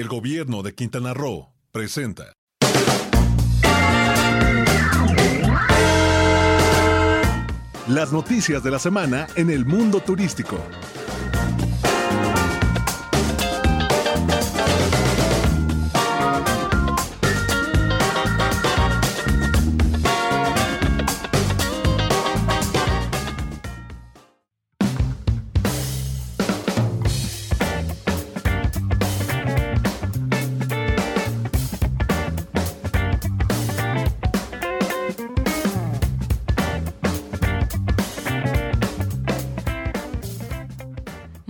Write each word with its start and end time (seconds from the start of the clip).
El 0.00 0.08
gobierno 0.08 0.62
de 0.62 0.74
Quintana 0.74 1.12
Roo 1.12 1.52
presenta. 1.72 2.32
Las 7.86 8.10
noticias 8.10 8.62
de 8.62 8.70
la 8.70 8.78
semana 8.78 9.26
en 9.36 9.50
el 9.50 9.66
mundo 9.66 10.00
turístico. 10.00 10.56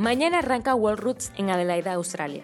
Mañana 0.01 0.39
arranca 0.39 0.75
World 0.75 0.99
Routes 0.99 1.31
en 1.37 1.51
Adelaida, 1.51 1.93
Australia. 1.93 2.43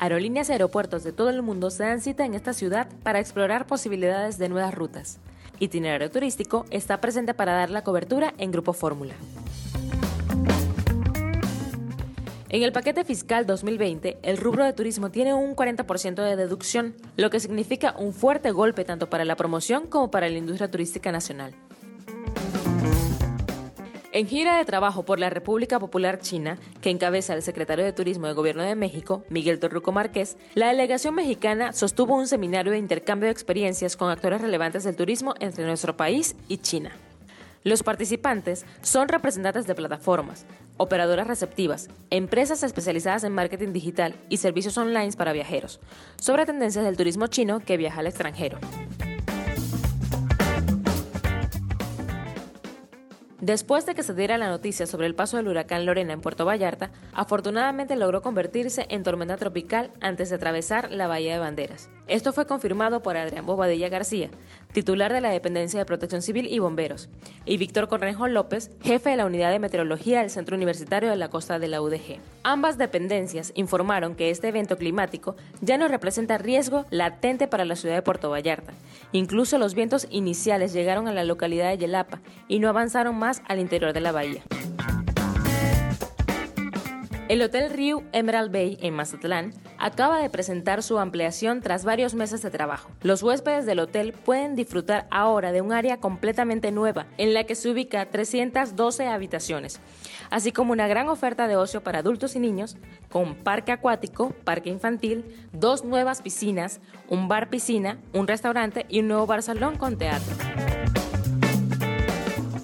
Aerolíneas 0.00 0.50
y 0.50 0.52
aeropuertos 0.52 1.02
de 1.02 1.12
todo 1.12 1.30
el 1.30 1.40
mundo 1.40 1.70
se 1.70 1.82
dan 1.82 2.02
cita 2.02 2.26
en 2.26 2.34
esta 2.34 2.52
ciudad 2.52 2.88
para 3.02 3.20
explorar 3.20 3.66
posibilidades 3.66 4.36
de 4.36 4.50
nuevas 4.50 4.74
rutas. 4.74 5.18
Itinerario 5.60 6.10
Turístico 6.10 6.66
está 6.68 7.00
presente 7.00 7.32
para 7.32 7.54
dar 7.54 7.70
la 7.70 7.84
cobertura 7.84 8.34
en 8.36 8.50
Grupo 8.50 8.74
Fórmula. 8.74 9.14
En 12.50 12.62
el 12.62 12.72
paquete 12.72 13.02
fiscal 13.06 13.46
2020, 13.46 14.18
el 14.22 14.36
rubro 14.36 14.66
de 14.66 14.74
turismo 14.74 15.10
tiene 15.10 15.32
un 15.32 15.56
40% 15.56 16.22
de 16.22 16.36
deducción, 16.36 16.94
lo 17.16 17.30
que 17.30 17.40
significa 17.40 17.94
un 17.98 18.12
fuerte 18.12 18.50
golpe 18.50 18.84
tanto 18.84 19.08
para 19.08 19.24
la 19.24 19.36
promoción 19.36 19.86
como 19.86 20.10
para 20.10 20.28
la 20.28 20.36
industria 20.36 20.70
turística 20.70 21.10
nacional. 21.10 21.54
En 24.12 24.26
gira 24.26 24.58
de 24.58 24.64
trabajo 24.64 25.04
por 25.04 25.20
la 25.20 25.30
República 25.30 25.78
Popular 25.78 26.18
China, 26.18 26.58
que 26.80 26.90
encabeza 26.90 27.32
el 27.34 27.42
secretario 27.42 27.84
de 27.84 27.92
Turismo 27.92 28.26
del 28.26 28.34
Gobierno 28.34 28.64
de 28.64 28.74
México, 28.74 29.22
Miguel 29.28 29.60
Torruco 29.60 29.92
Márquez, 29.92 30.36
la 30.54 30.66
delegación 30.66 31.14
mexicana 31.14 31.72
sostuvo 31.72 32.16
un 32.16 32.26
seminario 32.26 32.72
de 32.72 32.78
intercambio 32.78 33.26
de 33.26 33.32
experiencias 33.32 33.96
con 33.96 34.10
actores 34.10 34.40
relevantes 34.40 34.82
del 34.82 34.96
turismo 34.96 35.34
entre 35.38 35.64
nuestro 35.64 35.96
país 35.96 36.34
y 36.48 36.58
China. 36.58 36.90
Los 37.62 37.84
participantes 37.84 38.66
son 38.82 39.06
representantes 39.06 39.68
de 39.68 39.76
plataformas, 39.76 40.44
operadoras 40.76 41.28
receptivas, 41.28 41.88
empresas 42.10 42.64
especializadas 42.64 43.22
en 43.22 43.32
marketing 43.32 43.72
digital 43.72 44.16
y 44.28 44.38
servicios 44.38 44.76
online 44.76 45.12
para 45.12 45.32
viajeros, 45.32 45.78
sobre 46.16 46.46
tendencias 46.46 46.84
del 46.84 46.96
turismo 46.96 47.28
chino 47.28 47.60
que 47.60 47.76
viaja 47.76 48.00
al 48.00 48.08
extranjero. 48.08 48.58
Después 53.40 53.86
de 53.86 53.94
que 53.94 54.02
se 54.02 54.12
diera 54.12 54.36
la 54.36 54.50
noticia 54.50 54.86
sobre 54.86 55.06
el 55.06 55.14
paso 55.14 55.38
del 55.38 55.48
huracán 55.48 55.86
Lorena 55.86 56.12
en 56.12 56.20
Puerto 56.20 56.44
Vallarta, 56.44 56.90
afortunadamente 57.14 57.96
logró 57.96 58.20
convertirse 58.20 58.86
en 58.90 59.02
tormenta 59.02 59.38
tropical 59.38 59.92
antes 60.00 60.28
de 60.28 60.36
atravesar 60.36 60.90
la 60.90 61.06
Bahía 61.06 61.32
de 61.32 61.38
Banderas. 61.38 61.88
Esto 62.10 62.32
fue 62.32 62.44
confirmado 62.44 63.04
por 63.04 63.16
Adrián 63.16 63.46
Bobadilla 63.46 63.88
García, 63.88 64.30
titular 64.72 65.12
de 65.12 65.20
la 65.20 65.30
Dependencia 65.30 65.78
de 65.78 65.86
Protección 65.86 66.22
Civil 66.22 66.48
y 66.50 66.58
Bomberos, 66.58 67.08
y 67.44 67.56
Víctor 67.56 67.86
Cornejo 67.86 68.26
López, 68.26 68.72
jefe 68.82 69.10
de 69.10 69.16
la 69.16 69.26
Unidad 69.26 69.52
de 69.52 69.60
Meteorología 69.60 70.18
del 70.18 70.28
Centro 70.28 70.56
Universitario 70.56 71.08
de 71.08 71.14
la 71.14 71.30
Costa 71.30 71.60
de 71.60 71.68
la 71.68 71.80
UDG. 71.80 72.18
Ambas 72.42 72.78
dependencias 72.78 73.52
informaron 73.54 74.16
que 74.16 74.30
este 74.30 74.48
evento 74.48 74.76
climático 74.76 75.36
ya 75.60 75.78
no 75.78 75.86
representa 75.86 76.36
riesgo 76.36 76.84
latente 76.90 77.46
para 77.46 77.64
la 77.64 77.76
ciudad 77.76 77.94
de 77.94 78.02
Puerto 78.02 78.28
Vallarta. 78.28 78.72
Incluso 79.12 79.58
los 79.58 79.76
vientos 79.76 80.08
iniciales 80.10 80.72
llegaron 80.72 81.06
a 81.06 81.14
la 81.14 81.22
localidad 81.22 81.70
de 81.70 81.78
Yelapa 81.78 82.20
y 82.48 82.58
no 82.58 82.68
avanzaron 82.68 83.16
más 83.16 83.40
al 83.46 83.60
interior 83.60 83.92
de 83.92 84.00
la 84.00 84.10
bahía. 84.10 84.42
El 87.28 87.40
Hotel 87.42 87.70
Riu 87.70 88.02
Emerald 88.10 88.50
Bay 88.50 88.76
en 88.82 88.94
Mazatlán 88.94 89.52
acaba 89.80 90.20
de 90.20 90.30
presentar 90.30 90.82
su 90.82 90.98
ampliación 90.98 91.62
tras 91.62 91.84
varios 91.84 92.14
meses 92.14 92.42
de 92.42 92.50
trabajo. 92.50 92.90
Los 93.02 93.22
huéspedes 93.22 93.66
del 93.66 93.80
hotel 93.80 94.12
pueden 94.12 94.54
disfrutar 94.54 95.08
ahora 95.10 95.50
de 95.50 95.62
un 95.62 95.72
área 95.72 95.96
completamente 95.96 96.70
nueva 96.70 97.06
en 97.16 97.34
la 97.34 97.44
que 97.44 97.54
se 97.54 97.70
ubica 97.70 98.06
312 98.06 99.08
habitaciones, 99.08 99.80
así 100.30 100.52
como 100.52 100.72
una 100.72 100.86
gran 100.86 101.08
oferta 101.08 101.48
de 101.48 101.56
ocio 101.56 101.82
para 101.82 102.00
adultos 102.00 102.36
y 102.36 102.40
niños, 102.40 102.76
con 103.10 103.34
parque 103.34 103.72
acuático, 103.72 104.34
parque 104.44 104.68
infantil, 104.68 105.24
dos 105.52 105.84
nuevas 105.84 106.22
piscinas, 106.22 106.80
un 107.08 107.26
bar 107.26 107.48
piscina, 107.48 107.98
un 108.12 108.28
restaurante 108.28 108.84
y 108.88 109.00
un 109.00 109.08
nuevo 109.08 109.26
bar 109.26 109.42
salón 109.42 109.76
con 109.76 109.96
teatro. 109.96 110.36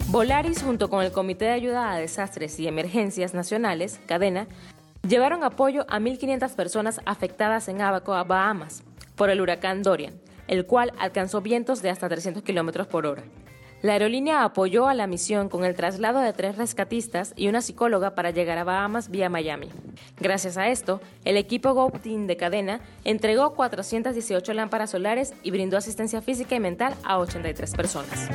Volaris, 0.08 0.62
junto 0.62 0.88
con 0.88 1.04
el 1.04 1.12
Comité 1.12 1.46
de 1.46 1.50
Ayuda 1.50 1.92
a 1.92 1.98
Desastres 1.98 2.58
y 2.60 2.68
Emergencias 2.68 3.34
Nacionales, 3.34 4.00
Cadena, 4.06 4.46
llevaron 5.08 5.44
apoyo 5.44 5.84
a 5.88 5.98
1.500 5.98 6.54
personas 6.54 7.00
afectadas 7.04 7.68
en 7.68 7.80
Abaco, 7.80 8.12
Bahamas, 8.24 8.82
por 9.14 9.30
el 9.30 9.40
huracán 9.40 9.82
Dorian, 9.82 10.14
el 10.48 10.66
cual 10.66 10.92
alcanzó 10.98 11.40
vientos 11.40 11.82
de 11.82 11.90
hasta 11.90 12.08
300 12.08 12.42
km 12.42 12.86
por 12.86 13.06
hora. 13.06 13.22
La 13.82 13.92
aerolínea 13.92 14.42
apoyó 14.42 14.88
a 14.88 14.94
la 14.94 15.06
misión 15.06 15.48
con 15.48 15.64
el 15.64 15.74
traslado 15.74 16.20
de 16.20 16.32
tres 16.32 16.56
rescatistas 16.56 17.34
y 17.36 17.48
una 17.48 17.60
psicóloga 17.60 18.14
para 18.14 18.30
llegar 18.30 18.56
a 18.58 18.64
Bahamas 18.64 19.10
vía 19.10 19.28
Miami. 19.28 19.68
Gracias 20.18 20.56
a 20.56 20.68
esto, 20.68 21.00
el 21.24 21.36
equipo 21.36 21.74
Go 21.74 21.92
de 22.02 22.36
cadena 22.36 22.80
entregó 23.04 23.54
418 23.54 24.54
lámparas 24.54 24.90
solares 24.90 25.34
y 25.42 25.50
brindó 25.50 25.76
asistencia 25.76 26.22
física 26.22 26.56
y 26.56 26.60
mental 26.60 26.94
a 27.04 27.18
83 27.18 27.74
personas. 27.74 28.28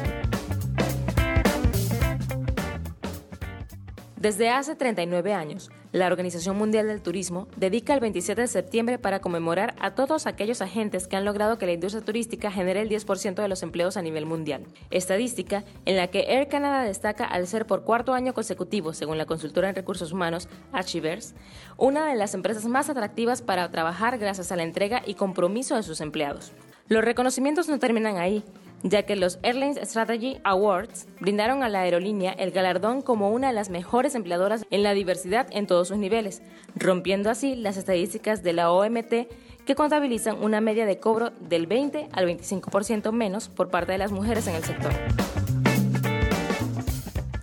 Desde 4.22 4.52
hace 4.52 4.76
39 4.76 5.34
años, 5.34 5.72
la 5.92 6.06
Organización 6.06 6.56
Mundial 6.56 6.86
del 6.86 7.02
Turismo 7.02 7.48
dedica 7.58 7.96
el 7.96 8.00
27 8.02 8.42
de 8.42 8.48
septiembre 8.48 9.00
para 9.00 9.20
conmemorar 9.20 9.74
a 9.80 9.96
todos 9.96 10.28
aquellos 10.28 10.62
agentes 10.62 11.08
que 11.08 11.16
han 11.16 11.26
logrado 11.26 11.58
que 11.58 11.66
la 11.66 11.72
industria 11.72 12.06
turística 12.06 12.52
genere 12.52 12.82
el 12.82 12.90
10% 12.90 13.42
de 13.42 13.48
los 13.48 13.64
empleos 13.64 13.98
a 13.98 14.04
nivel 14.04 14.28
mundial. 14.28 14.68
Estadística 14.92 15.64
en 15.86 15.96
la 15.96 16.06
que 16.10 16.36
Air 16.36 16.50
Canada 16.50 16.84
destaca 16.84 17.26
al 17.26 17.48
ser 17.48 17.66
por 17.66 17.84
cuarto 17.84 18.14
año 18.14 18.36
consecutivo, 18.36 18.94
según 18.94 19.18
la 19.18 19.26
consultora 19.26 19.70
en 19.70 19.76
recursos 19.76 20.12
humanos 20.12 20.50
Achievers, 20.72 21.34
una 21.78 22.06
de 22.06 22.16
las 22.16 22.36
empresas 22.36 22.68
más 22.68 22.92
atractivas 22.92 23.42
para 23.42 23.72
trabajar 23.72 24.20
gracias 24.20 24.52
a 24.52 24.56
la 24.56 24.62
entrega 24.62 25.02
y 25.04 25.16
compromiso 25.16 25.76
de 25.76 25.82
sus 25.82 26.00
empleados. 26.00 26.52
Los 26.90 27.04
reconocimientos 27.04 27.70
no 27.70 27.80
terminan 27.80 28.18
ahí 28.18 28.44
ya 28.84 29.04
que 29.04 29.16
los 29.16 29.40
Airlines 29.44 29.78
Strategy 29.84 30.40
Awards 30.44 31.08
brindaron 31.20 31.64
a 31.64 31.70
la 31.70 31.82
aerolínea 31.82 32.32
el 32.32 32.52
galardón 32.52 33.02
como 33.02 33.32
una 33.32 33.48
de 33.48 33.54
las 33.54 33.70
mejores 33.70 34.16
empleadoras 34.16 34.66
en 34.72 34.84
la 34.84 34.94
diversidad 34.94 35.48
en 35.52 35.68
todos 35.68 35.90
sus 35.90 35.98
niveles, 35.98 36.42
rompiendo 36.76 37.30
así 37.30 37.56
las 37.56 37.78
estadísticas 37.78 38.44
de 38.44 38.54
la 38.54 38.72
OMT 38.72 39.28
que 39.66 39.76
contabilizan 39.76 40.44
una 40.44 40.62
media 40.62 40.86
de 40.86 41.00
cobro 41.00 41.32
del 41.40 41.68
20 41.68 42.10
al 42.12 42.28
25% 42.28 43.12
menos 43.12 43.50
por 43.50 43.70
parte 43.70 43.92
de 43.92 43.98
las 43.98 44.12
mujeres 44.12 44.48
en 44.48 44.56
el 44.56 44.64
sector. 44.64 44.92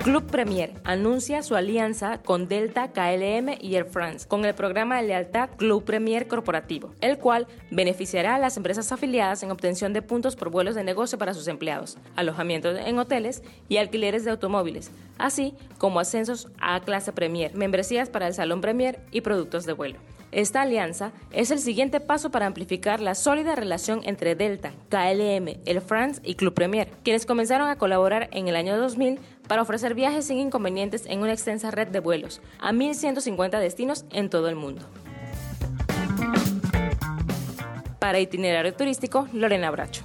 Club 0.08 0.24
Premier 0.24 0.72
anuncia 0.84 1.42
su 1.42 1.54
alianza 1.54 2.22
con 2.22 2.48
Delta, 2.48 2.92
KLM 2.92 3.58
y 3.60 3.76
Air 3.76 3.84
France 3.84 4.26
con 4.26 4.46
el 4.46 4.54
programa 4.54 4.96
de 4.96 5.06
lealtad 5.06 5.50
Club 5.58 5.84
Premier 5.84 6.26
Corporativo, 6.26 6.94
el 7.02 7.18
cual 7.18 7.46
beneficiará 7.70 8.36
a 8.36 8.38
las 8.38 8.56
empresas 8.56 8.90
afiliadas 8.90 9.42
en 9.42 9.50
obtención 9.50 9.92
de 9.92 10.00
puntos 10.00 10.34
por 10.34 10.48
vuelos 10.48 10.76
de 10.76 10.82
negocio 10.82 11.18
para 11.18 11.34
sus 11.34 11.46
empleados, 11.46 11.98
alojamientos 12.16 12.78
en 12.78 12.98
hoteles 12.98 13.42
y 13.68 13.76
alquileres 13.76 14.24
de 14.24 14.30
automóviles, 14.30 14.90
así 15.18 15.52
como 15.76 16.00
ascensos 16.00 16.48
a 16.58 16.80
clase 16.80 17.12
Premier, 17.12 17.54
membresías 17.54 18.08
para 18.08 18.28
el 18.28 18.32
Salón 18.32 18.62
Premier 18.62 19.00
y 19.10 19.20
productos 19.20 19.66
de 19.66 19.74
vuelo. 19.74 19.98
Esta 20.30 20.60
alianza 20.60 21.12
es 21.32 21.50
el 21.50 21.58
siguiente 21.58 22.00
paso 22.00 22.30
para 22.30 22.44
amplificar 22.44 23.00
la 23.00 23.14
sólida 23.14 23.54
relación 23.54 24.02
entre 24.04 24.34
Delta, 24.34 24.72
KLM, 24.90 25.60
Air 25.64 25.80
France 25.80 26.20
y 26.22 26.34
Club 26.34 26.52
Premier, 26.52 26.88
quienes 27.02 27.24
comenzaron 27.24 27.68
a 27.68 27.76
colaborar 27.76 28.28
en 28.32 28.46
el 28.46 28.56
año 28.56 28.76
2000 28.76 29.18
para 29.48 29.62
ofrecer 29.62 29.94
viajes 29.94 30.26
sin 30.26 30.38
inconvenientes 30.38 31.06
en 31.06 31.20
una 31.20 31.32
extensa 31.32 31.70
red 31.70 31.88
de 31.88 32.00
vuelos 32.00 32.40
a 32.60 32.72
1.150 32.72 33.58
destinos 33.58 34.04
en 34.10 34.30
todo 34.30 34.48
el 34.48 34.54
mundo. 34.54 34.82
Para 37.98 38.20
itinerario 38.20 38.74
turístico, 38.74 39.26
Lorena 39.32 39.70
Bracho. 39.70 40.04